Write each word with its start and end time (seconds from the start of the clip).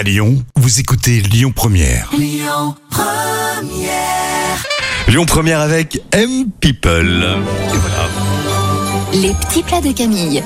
À 0.00 0.02
Lyon, 0.02 0.42
vous 0.56 0.80
écoutez 0.80 1.20
Lyon 1.20 1.52
Première. 1.54 2.08
Lyon 2.16 2.74
Première 5.26 5.60
avec 5.60 6.00
M 6.12 6.46
People. 6.58 7.38
Et 7.74 7.76
voilà. 7.76 8.08
Les 9.12 9.34
petits 9.34 9.62
plats 9.62 9.82
de 9.82 9.92
Camille. 9.92 10.42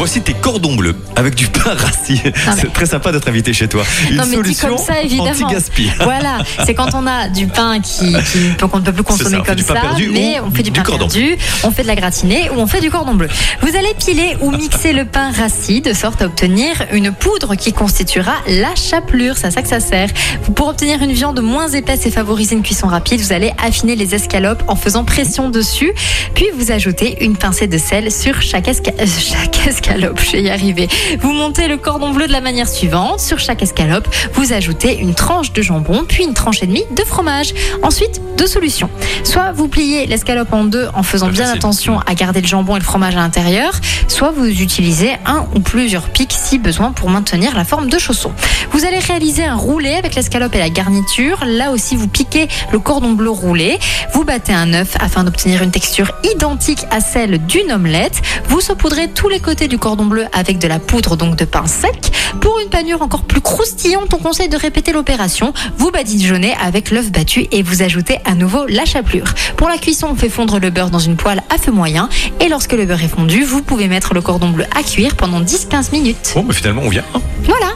Voici 0.00 0.22
tes 0.22 0.32
cordons 0.32 0.76
bleus 0.76 0.96
avec 1.14 1.34
du 1.34 1.46
pain 1.46 1.74
rassis. 1.74 2.22
C'est 2.58 2.72
très 2.72 2.86
sympa 2.86 3.12
d'être 3.12 3.28
invité 3.28 3.52
chez 3.52 3.68
toi. 3.68 3.82
Une 4.08 4.16
non, 4.16 4.22
mais 4.22 4.28
dit 4.30 4.54
solution 4.54 4.68
comme 4.68 4.78
ça, 4.78 5.02
évidemment. 5.02 5.28
anti-gaspi. 5.30 5.90
Voilà, 6.00 6.38
c'est 6.64 6.72
quand 6.72 6.94
on 6.94 7.06
a 7.06 7.28
du 7.28 7.46
pain 7.48 7.80
qui, 7.80 8.14
qu'on 8.58 8.78
ne 8.78 8.82
peut 8.82 8.92
plus 8.94 9.02
ça, 9.04 9.24
consommer 9.24 9.42
comme 9.46 9.58
ça, 9.58 9.74
perdu 9.74 10.08
mais 10.10 10.40
on 10.40 10.50
fait 10.50 10.62
du, 10.62 10.70
du 10.70 10.80
pain 10.80 10.84
cordon. 10.86 11.06
perdu, 11.06 11.36
on 11.64 11.70
fait 11.70 11.82
de 11.82 11.86
la 11.86 11.96
gratinée 11.96 12.48
ou 12.48 12.54
on 12.60 12.66
fait 12.66 12.80
du 12.80 12.90
cordon 12.90 13.12
bleu. 13.12 13.28
Vous 13.60 13.76
allez 13.76 13.92
piler 14.02 14.38
ou 14.40 14.50
mixer 14.52 14.94
le 14.94 15.04
pain 15.04 15.32
rassis 15.32 15.82
de 15.82 15.92
sorte 15.92 16.22
à 16.22 16.26
obtenir 16.26 16.82
une 16.92 17.12
poudre 17.12 17.54
qui 17.54 17.74
constituera 17.74 18.32
la 18.48 18.74
chapelure. 18.76 19.34
C'est 19.36 19.48
à 19.48 19.50
ça 19.50 19.60
que 19.60 19.68
ça 19.68 19.80
sert. 19.80 20.08
Pour 20.56 20.68
obtenir 20.68 21.02
une 21.02 21.12
viande 21.12 21.40
moins 21.42 21.68
épaisse 21.68 22.06
et 22.06 22.10
favoriser 22.10 22.56
une 22.56 22.62
cuisson 22.62 22.86
rapide, 22.86 23.20
vous 23.20 23.34
allez 23.34 23.52
affiner 23.62 23.96
les 23.96 24.14
escalopes 24.14 24.62
en 24.66 24.76
faisant 24.76 25.04
pression 25.04 25.50
dessus, 25.50 25.92
puis 26.34 26.46
vous 26.56 26.72
ajoutez 26.72 27.22
une 27.22 27.36
pincée 27.36 27.66
de 27.66 27.76
sel 27.76 28.10
sur 28.10 28.40
chaque, 28.40 28.66
esca- 28.66 28.94
chaque 29.30 29.66
escalope. 29.66 29.89
Je 29.98 30.32
vais 30.32 30.42
y 30.42 30.50
arriver. 30.50 30.88
Vous 31.20 31.32
montez 31.32 31.68
le 31.68 31.76
cordon 31.76 32.10
bleu 32.10 32.26
de 32.26 32.32
la 32.32 32.40
manière 32.40 32.68
suivante. 32.68 33.20
Sur 33.20 33.38
chaque 33.38 33.62
escalope, 33.62 34.08
vous 34.34 34.52
ajoutez 34.52 34.98
une 34.98 35.14
tranche 35.14 35.52
de 35.52 35.62
jambon, 35.62 36.04
puis 36.06 36.24
une 36.24 36.34
tranche 36.34 36.62
et 36.62 36.66
demie 36.66 36.84
de 36.90 37.02
fromage. 37.02 37.54
Ensuite, 37.82 38.20
deux 38.36 38.46
solutions. 38.46 38.90
Soit 39.24 39.52
vous 39.52 39.68
pliez 39.68 40.06
l'escalope 40.06 40.52
en 40.52 40.64
deux 40.64 40.88
en 40.94 41.02
faisant 41.02 41.28
bien 41.28 41.50
attention 41.50 42.00
à 42.06 42.14
garder 42.14 42.40
le 42.40 42.46
jambon 42.46 42.76
et 42.76 42.78
le 42.78 42.84
fromage 42.84 43.16
à 43.16 43.18
l'intérieur, 43.18 43.72
soit 44.08 44.30
vous 44.30 44.46
utilisez 44.46 45.12
un 45.26 45.46
ou 45.54 45.60
plusieurs 45.60 46.08
pics 46.08 46.32
si 46.32 46.58
besoin 46.58 46.92
pour 46.92 47.10
maintenir 47.10 47.56
la 47.56 47.64
forme 47.64 47.88
de 47.88 47.98
chausson. 47.98 48.32
Vous 48.72 48.84
allez 48.84 48.98
réaliser 48.98 49.44
un 49.44 49.56
roulé 49.56 49.94
avec 49.94 50.14
l'escalope 50.14 50.54
et 50.54 50.58
la 50.58 50.70
garniture. 50.70 51.44
Là 51.44 51.70
aussi, 51.70 51.96
vous 51.96 52.08
piquez 52.08 52.48
le 52.72 52.78
cordon 52.78 53.12
bleu 53.12 53.30
roulé. 53.30 53.78
Vous 54.14 54.24
battez 54.24 54.52
un 54.52 54.72
œuf 54.72 54.96
afin 55.00 55.24
d'obtenir 55.24 55.62
une 55.62 55.70
texture 55.70 56.12
identique 56.24 56.86
à 56.90 57.00
celle 57.00 57.44
d'une 57.46 57.72
omelette. 57.72 58.22
Vous 58.48 58.60
saupoudrez 58.60 59.08
tous 59.08 59.28
les 59.28 59.40
côtés 59.40 59.68
du 59.68 59.78
cordon 59.80 60.04
bleu 60.06 60.26
avec 60.32 60.58
de 60.58 60.68
la 60.68 60.78
poudre 60.78 61.16
donc 61.16 61.34
de 61.36 61.44
pain 61.44 61.66
sec. 61.66 62.12
Pour 62.40 62.60
une 62.60 62.68
panure 62.68 63.02
encore 63.02 63.24
plus 63.24 63.40
croustillante, 63.40 64.14
on 64.14 64.18
conseille 64.18 64.48
de 64.48 64.56
répéter 64.56 64.92
l'opération. 64.92 65.52
Vous 65.78 65.90
badigeonnez 65.90 66.54
avec 66.62 66.90
l'œuf 66.92 67.10
battu 67.10 67.48
et 67.50 67.62
vous 67.62 67.82
ajoutez 67.82 68.18
à 68.24 68.34
nouveau 68.36 68.66
la 68.68 68.84
chapelure. 68.84 69.34
Pour 69.56 69.68
la 69.68 69.78
cuisson, 69.78 70.08
on 70.12 70.14
fait 70.14 70.28
fondre 70.28 70.60
le 70.60 70.70
beurre 70.70 70.90
dans 70.90 70.98
une 71.00 71.16
poêle 71.16 71.42
à 71.52 71.58
feu 71.58 71.72
moyen 71.72 72.08
et 72.40 72.48
lorsque 72.48 72.72
le 72.72 72.84
beurre 72.86 73.02
est 73.02 73.08
fondu, 73.08 73.42
vous 73.42 73.62
pouvez 73.62 73.88
mettre 73.88 74.14
le 74.14 74.20
cordon 74.20 74.50
bleu 74.50 74.64
à 74.76 74.82
cuire 74.84 75.16
pendant 75.16 75.40
10-15 75.40 75.90
minutes. 75.92 76.32
Bon, 76.36 76.44
mais 76.46 76.54
finalement, 76.54 76.82
on 76.84 76.88
vient. 76.90 77.04
hein. 77.14 77.20
Voilà. 77.44 77.72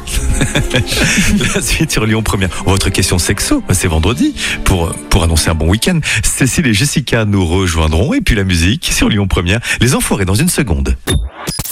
La 1.54 1.62
suite 1.62 1.90
sur 1.90 2.06
Lyon 2.06 2.22
Première. 2.22 2.50
Votre 2.66 2.90
question 2.90 3.18
sexo, 3.18 3.62
c'est 3.72 3.88
vendredi. 3.88 4.34
Pour, 4.64 4.92
pour 5.10 5.24
annoncer 5.24 5.48
un 5.50 5.54
bon 5.54 5.68
week-end, 5.68 5.98
Cécile 6.22 6.66
et 6.66 6.74
Jessica 6.74 7.24
nous 7.24 7.44
rejoindront. 7.46 8.12
Et 8.14 8.20
puis 8.20 8.34
la 8.36 8.44
musique 8.44 8.90
sur 8.92 9.08
Lyon 9.08 9.26
Première. 9.26 9.60
Les 9.80 9.94
enfoirés 9.94 10.26
dans 10.26 10.34
une 10.34 10.48
seconde. 10.50 10.96